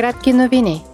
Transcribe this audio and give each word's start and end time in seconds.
Кратки 0.00 0.32
новини. 0.32 0.84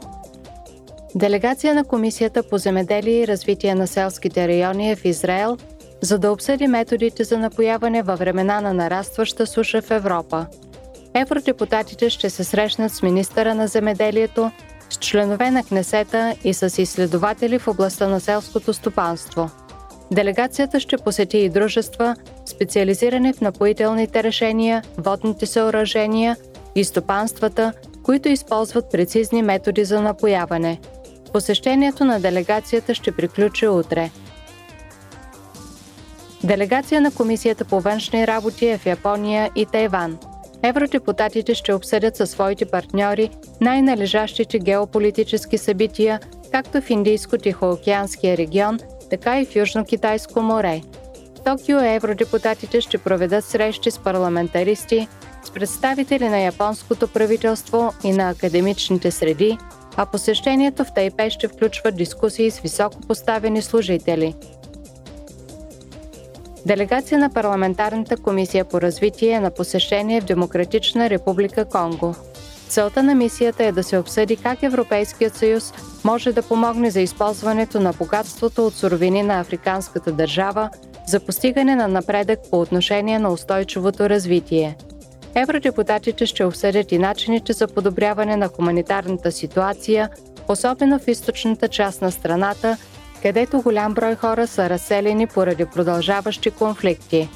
Делегация 1.15 1.75
на 1.75 1.85
Комисията 1.85 2.43
по 2.43 2.59
земеделие 2.59 3.23
и 3.23 3.27
развитие 3.27 3.75
на 3.75 3.87
селските 3.87 4.49
райони 4.49 4.91
е 4.91 4.97
в 4.97 5.05
Израел, 5.05 5.57
за 6.01 6.19
да 6.19 6.33
обсъди 6.33 6.67
методите 6.67 7.25
за 7.25 7.39
напояване 7.39 8.03
във 8.03 8.19
времена 8.19 8.61
на 8.61 8.75
нарастваща 8.75 9.47
суша 9.47 9.83
в 9.83 9.91
Европа. 9.91 10.47
Евродепутатите 11.15 12.11
ще 12.11 12.31
се 12.31 12.45
срещнат 12.45 12.93
с 12.93 13.03
министъра 13.03 13.55
на 13.55 13.67
земеделието, 13.67 14.51
с 14.91 14.97
членове 14.97 15.51
на 15.51 15.65
Кнесета 15.65 16.37
и 16.45 16.55
с 16.55 16.83
изследователи 16.83 17.59
в 17.59 17.69
областта 17.69 18.09
на 18.09 18.21
селското 18.21 18.73
стопанство. 18.73 19.51
Делегацията 20.11 20.81
ще 20.81 20.97
посети 20.97 21.39
и 21.39 21.49
дружества, 21.49 22.17
специализирани 22.47 23.33
в 23.33 23.41
напоителните 23.41 24.23
решения, 24.23 24.83
водните 24.99 25.47
съоръжения 25.47 26.37
и 26.75 26.85
стопанствата, 26.85 27.73
които 28.07 28.29
използват 28.29 28.91
прецизни 28.93 29.43
методи 29.43 29.85
за 29.85 30.01
напояване. 30.03 30.79
Посещението 31.33 32.05
на 32.05 32.21
делегацията 32.21 32.95
ще 32.95 33.13
приключи 33.13 33.69
утре. 33.69 34.11
Делегация 36.45 37.01
на 37.01 37.11
Комисията 37.11 37.65
по 37.65 37.81
външни 37.81 38.27
работи 38.27 38.67
е 38.67 38.79
в 38.79 38.87
Япония 38.87 39.51
и 39.55 39.67
Тайван. 39.67 40.19
Евродепутатите 40.63 41.55
ще 41.55 41.75
обсъдят 41.75 42.17
със 42.17 42.31
своите 42.31 42.65
партньори 42.65 43.31
най-належащите 43.61 44.59
геополитически 44.59 45.59
събития, 45.59 46.21
както 46.53 46.81
в 46.81 46.89
Индийско-Тихоокеанския 46.89 48.37
регион, 48.37 48.79
така 49.11 49.41
и 49.41 49.47
в 49.47 49.55
Южно-Китайско 49.55 50.41
море. 50.41 50.81
В 51.39 51.45
Токио 51.45 51.79
евродепутатите 51.81 52.81
ще 52.81 52.99
проведат 52.99 53.45
срещи 53.45 53.91
с 53.91 53.99
парламентаристи, 53.99 55.09
с 55.47 55.51
представители 55.51 56.29
на 56.29 56.39
японското 56.39 57.09
правителство 57.09 57.95
и 58.05 58.13
на 58.13 58.31
академичните 58.31 59.11
среди, 59.11 59.59
а 59.97 60.07
посещението 60.07 60.85
в 60.85 60.95
Тайпе 60.95 61.31
ще 61.31 61.49
включва 61.49 61.93
дискусии 61.93 62.51
с 62.51 62.61
високо 62.61 63.01
поставени 63.01 63.63
служители. 63.63 64.35
Делегация 66.67 67.19
на 67.19 67.31
Парламентарната 67.31 68.17
комисия 68.17 68.65
по 68.65 68.81
развитие 68.81 69.41
на 69.41 69.51
посещение 69.51 70.21
в 70.21 70.25
Демократична 70.25 71.11
република 71.11 71.65
Конго. 71.65 72.15
Целта 72.69 73.03
на 73.03 73.15
мисията 73.15 73.65
е 73.65 73.73
да 73.73 73.83
се 73.83 73.99
обсъди 73.99 74.37
как 74.37 74.63
Европейският 74.63 75.37
съюз 75.37 75.73
може 76.05 76.33
да 76.33 76.43
помогне 76.43 76.91
за 76.91 77.01
използването 77.01 77.81
на 77.81 77.93
богатството 77.93 78.67
от 78.67 78.75
суровини 78.75 79.23
на 79.23 79.41
африканската 79.41 80.13
държава 80.13 80.71
за 81.07 81.21
постигане 81.21 81.77
на 81.77 81.89
напредък 81.89 82.39
по 82.51 82.61
отношение 82.61 83.19
на 83.19 83.33
устойчивото 83.33 84.11
развитие– 84.11 84.77
Евродепутатите 85.37 86.27
ще 86.27 86.45
обсъдят 86.45 86.93
и 86.93 86.99
начините 86.99 87.53
за 87.53 87.69
подобряване 87.69 88.37
на 88.37 88.49
хуманитарната 88.49 89.33
ситуация, 89.33 90.11
особено 90.49 90.99
в 90.99 91.09
източната 91.09 91.69
част 91.69 92.03
на 92.03 92.13
страната, 92.13 92.77
където 93.23 93.63
голям 93.63 93.95
брой 93.95 94.15
хора 94.15 94.47
са 94.47 94.71
разселени 94.71 95.27
поради 95.27 95.65
продължаващи 95.65 96.51
конфликти. 96.51 97.29